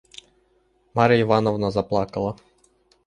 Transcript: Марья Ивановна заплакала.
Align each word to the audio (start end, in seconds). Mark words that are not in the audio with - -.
Марья 0.95 1.21
Ивановна 1.21 1.69
заплакала. 1.69 2.35